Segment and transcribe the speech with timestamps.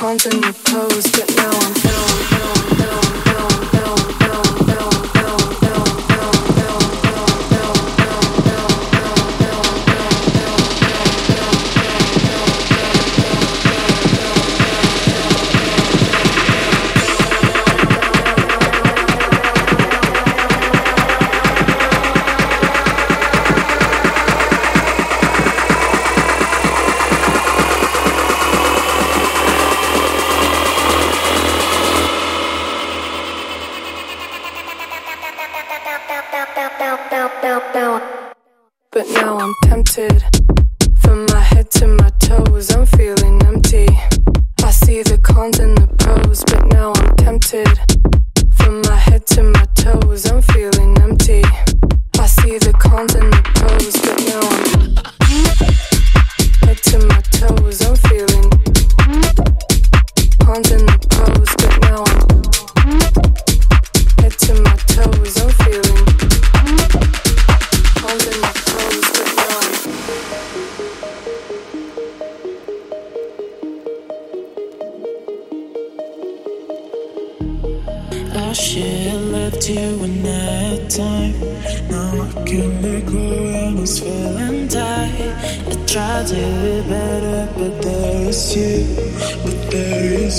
[0.00, 1.36] you in that time.
[1.36, 1.61] Now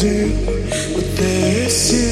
[0.04, 2.03] there is you,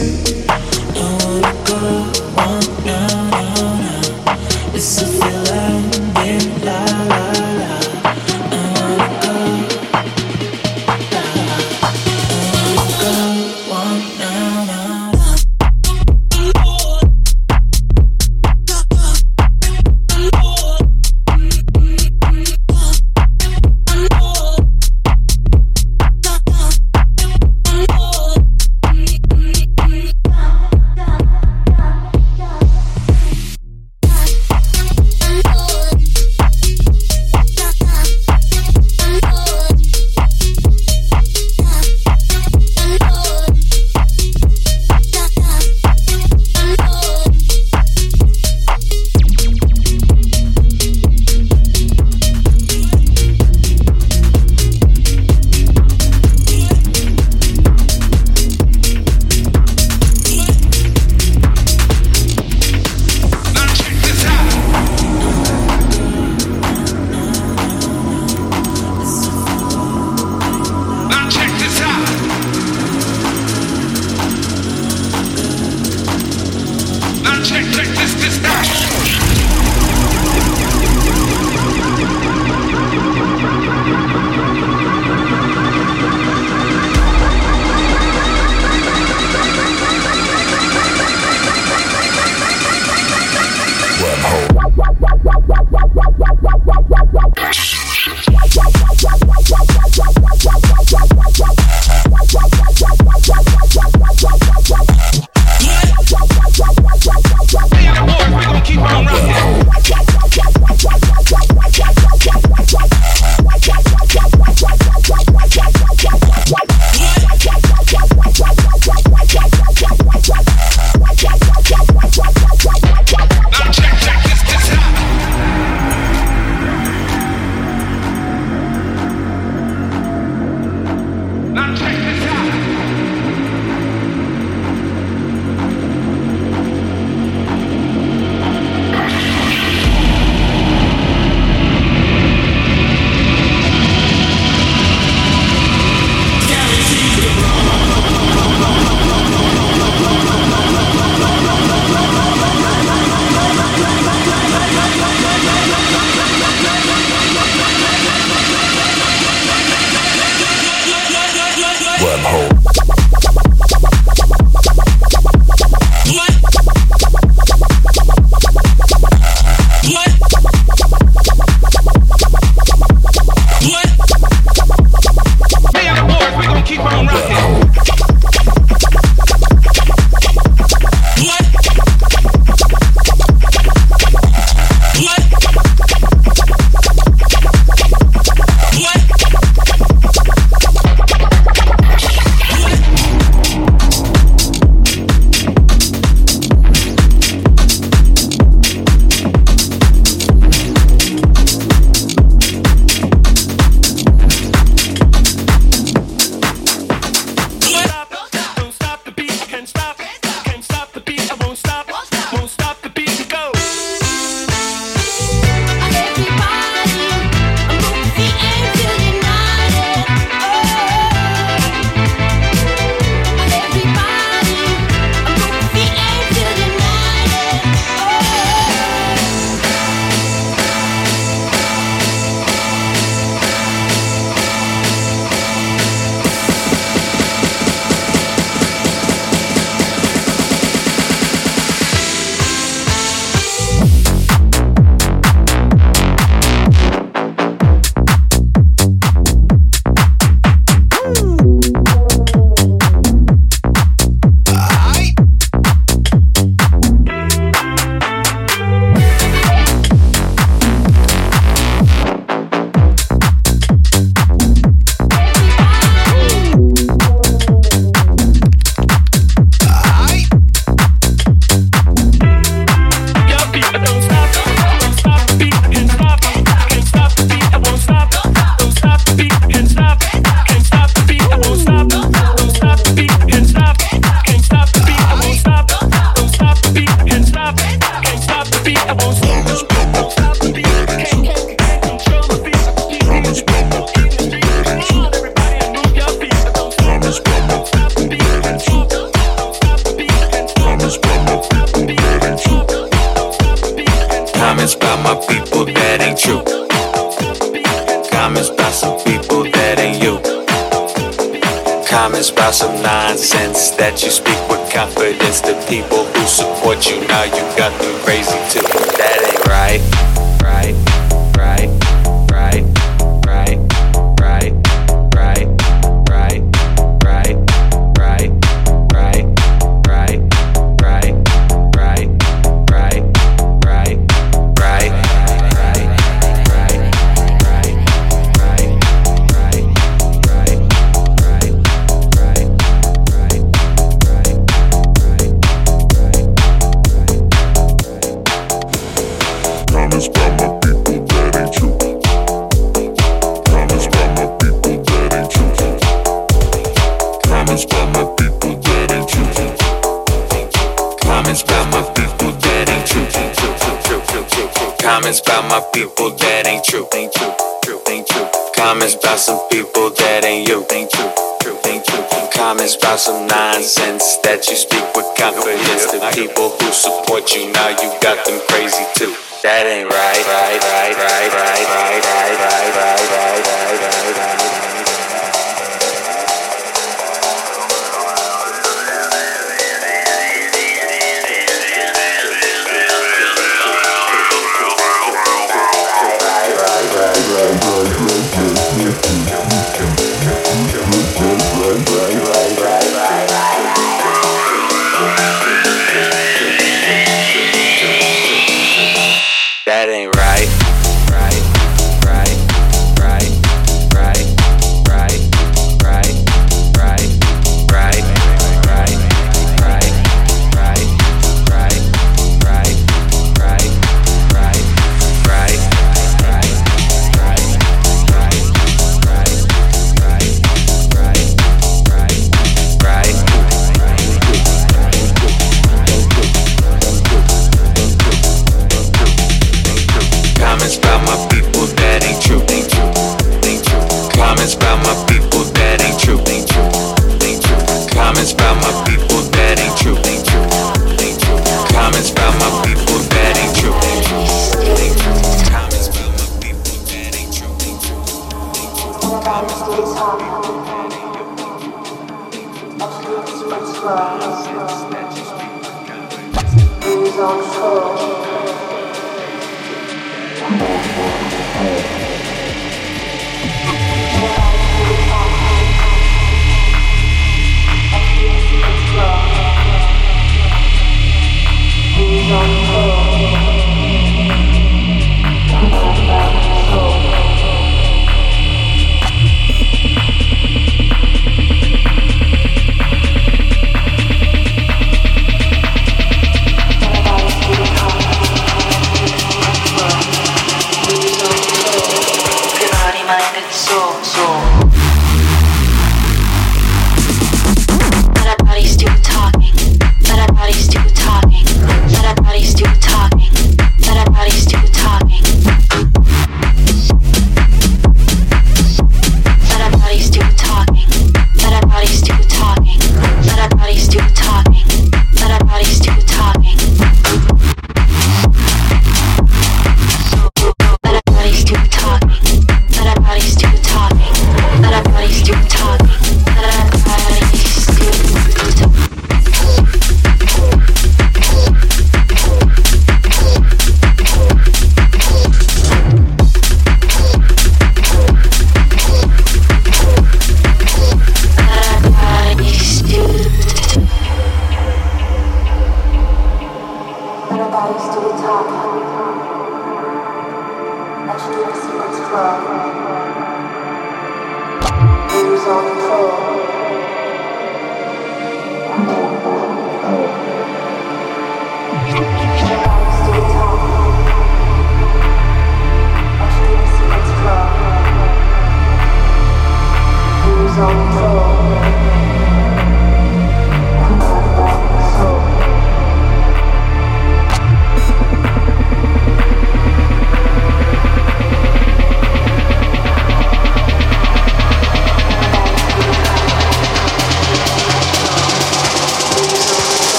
[364.91, 367.32] Comments about my people that ain't true, ain't true,
[367.63, 368.27] true, ain't true.
[368.51, 371.08] Comments about some people that ain't you, ain't true,
[371.39, 372.04] true, ain't true.
[372.36, 375.95] Comments about some nonsense that you speak with confidence.
[375.95, 379.15] The people who support you now, you got them crazy too.
[379.47, 384.40] That ain't right, right, right, right, right, right, right, right, right, right, right, right, right.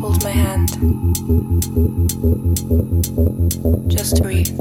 [0.00, 0.68] Hold my hand.
[3.90, 4.56] Just breathe.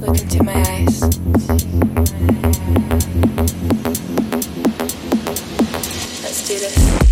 [0.00, 1.02] Look into my eyes.
[6.22, 7.09] Let's do this.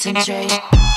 [0.00, 0.89] Struggling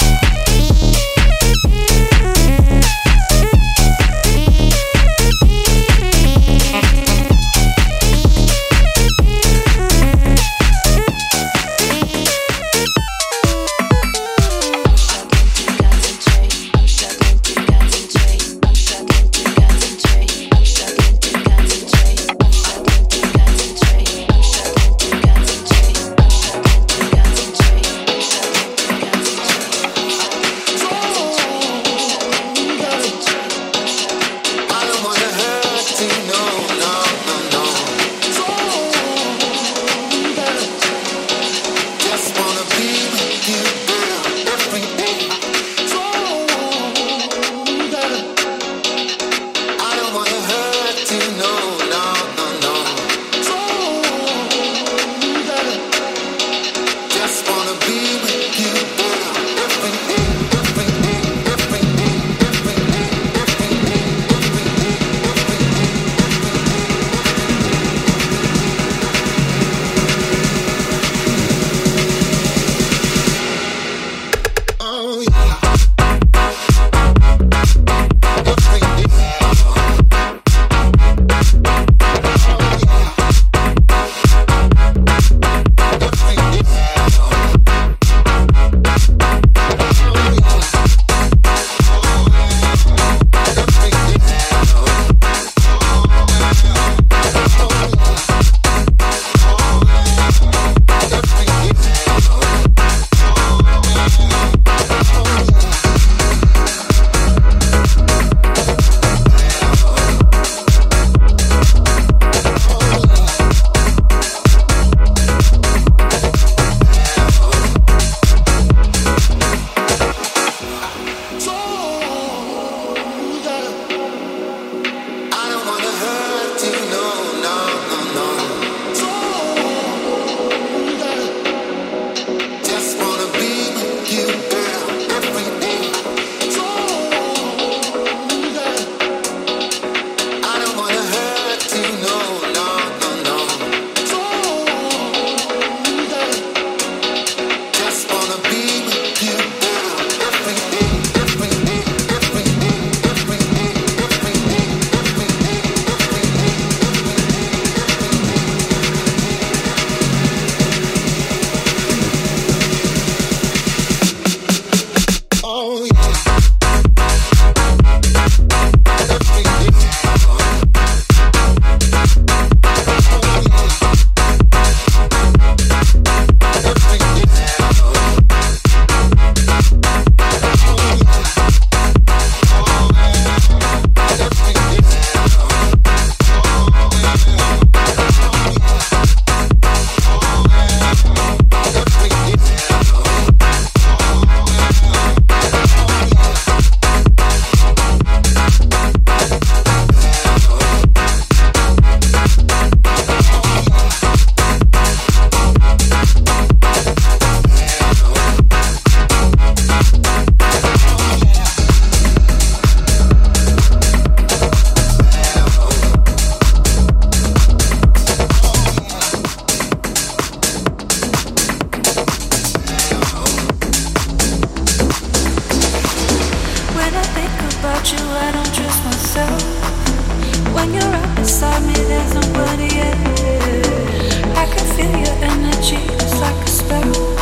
[235.95, 237.12] It's like a spell.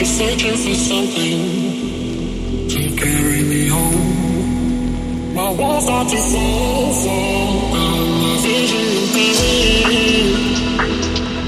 [0.00, 1.40] Just searching for something
[2.70, 5.34] to carry me home.
[5.34, 7.10] My walls are too full, so
[7.68, 8.88] my vision
[9.28, 9.40] is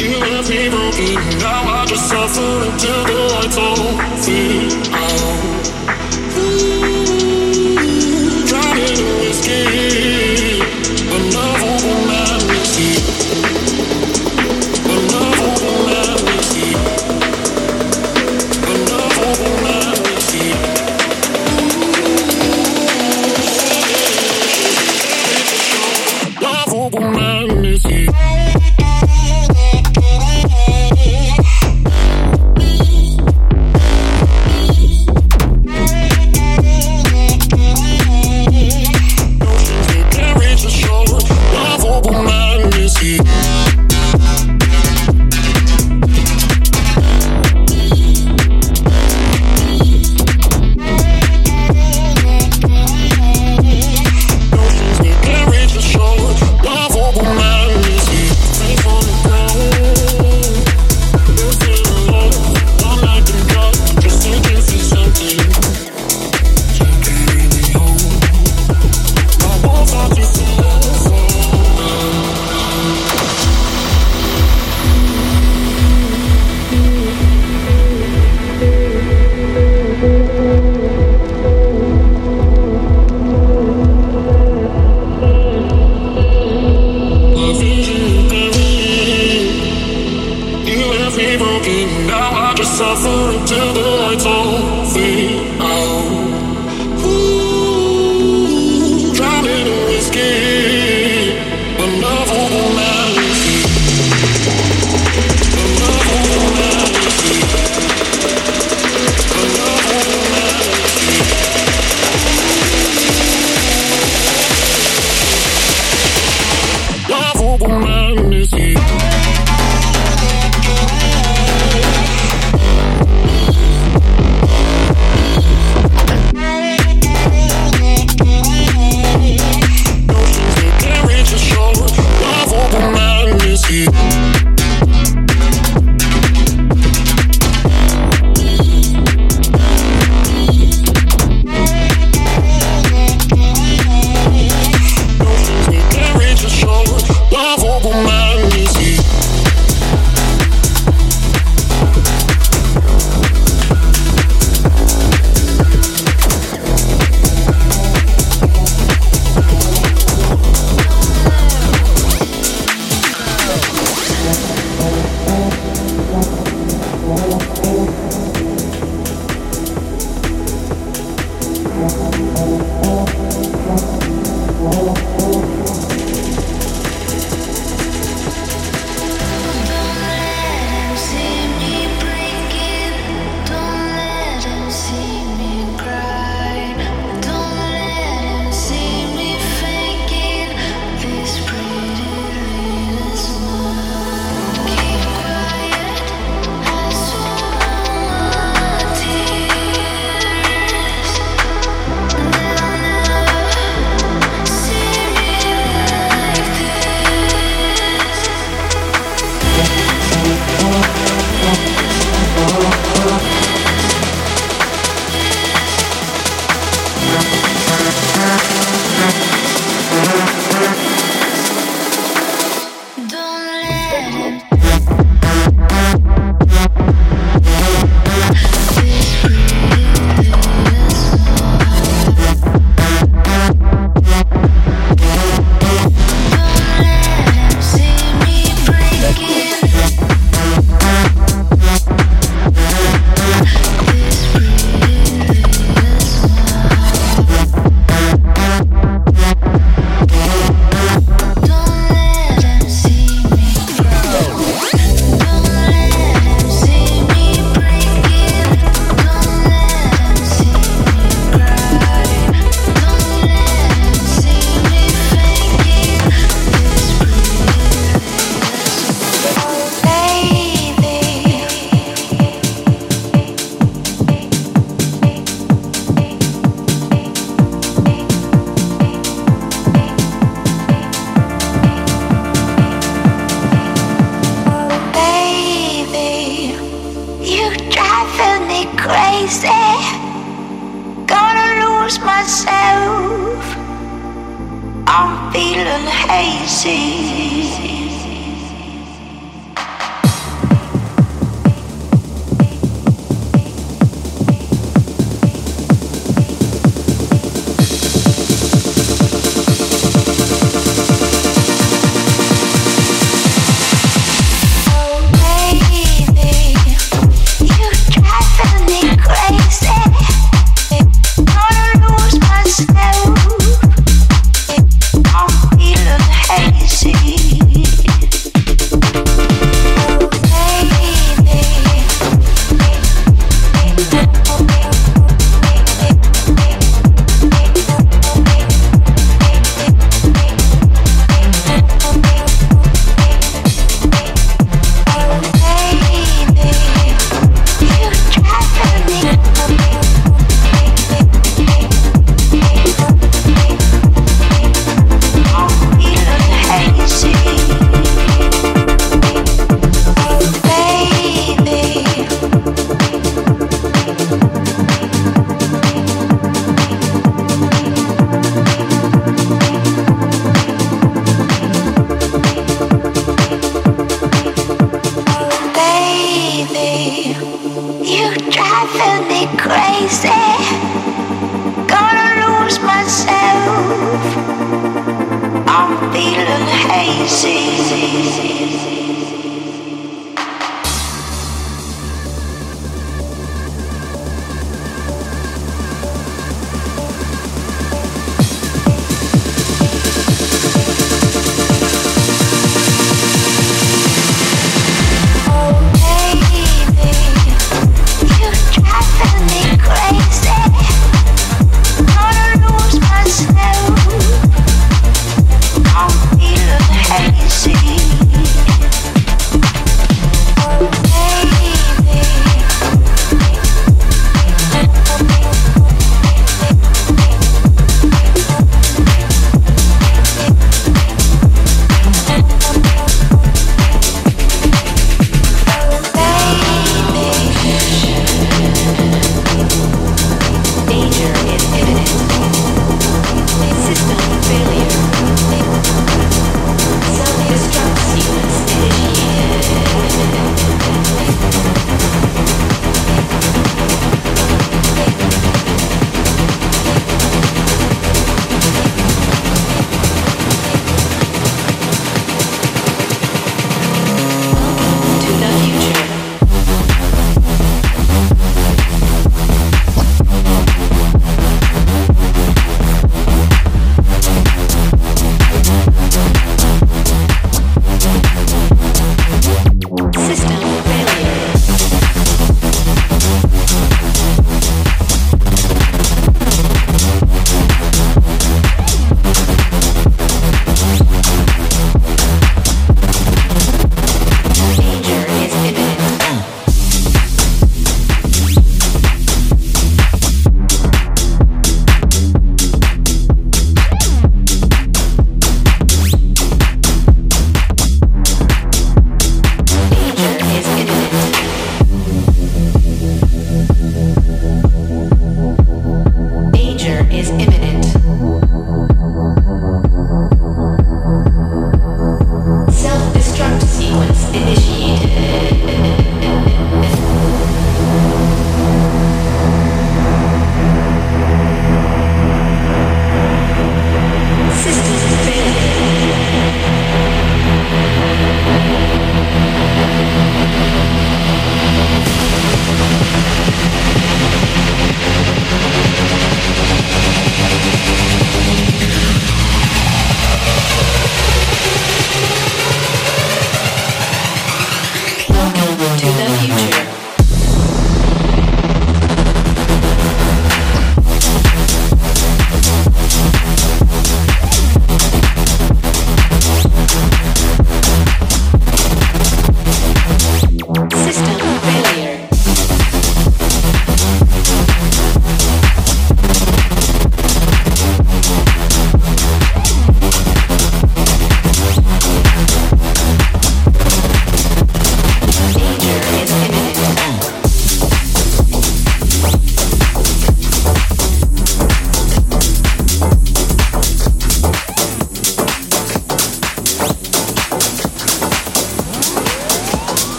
[0.00, 3.78] You left me broken, now I just suffer until the lights on.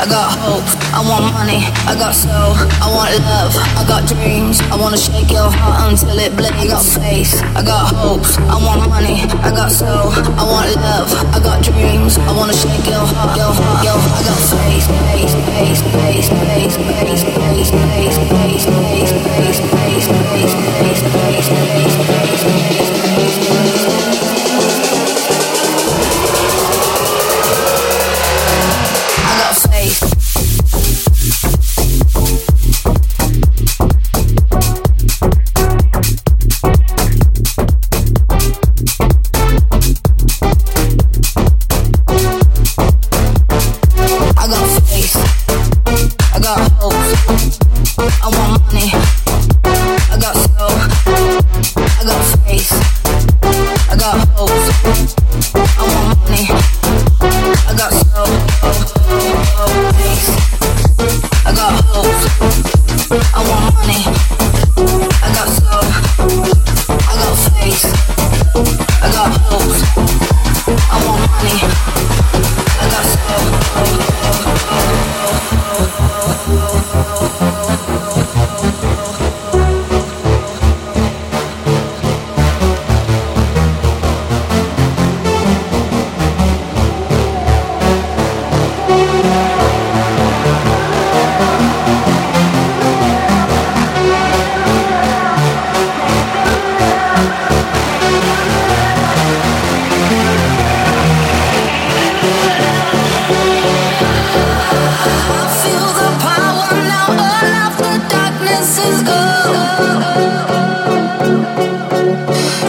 [0.00, 0.10] Concentrate.
[0.10, 4.76] got hope, I want money, I got soul, I want love, I got dreams, I
[4.76, 6.56] wanna shake your heart until it bleeds.
[6.56, 11.10] I got faith, I got hopes, I want money, I got soul, I want love,
[11.34, 14.20] I got dreams, I wanna shake your heart, your heart, your heart.
[14.20, 20.06] I got faith, faith, faith, faith, faith, faith, faith, faith, faith, faith, faith, faith, faith,
[20.08, 22.09] faith, faith, faith, faith,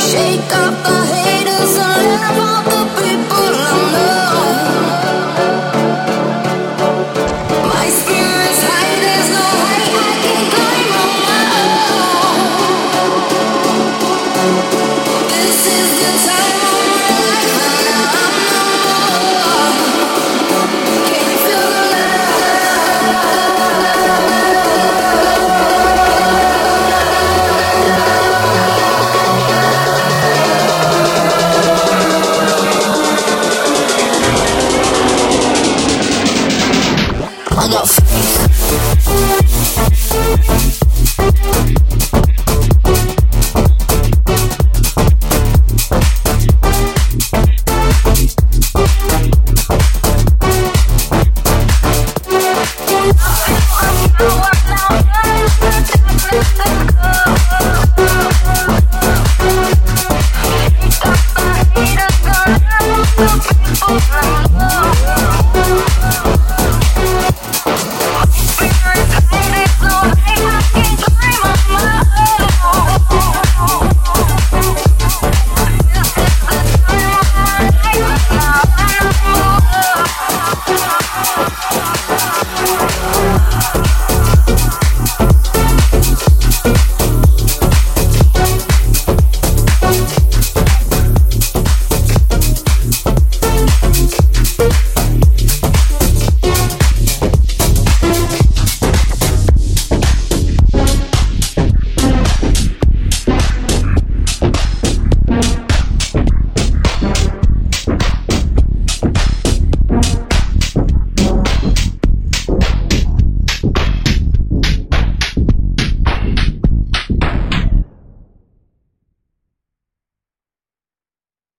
[0.09, 2.80] Shake up the haters and live all the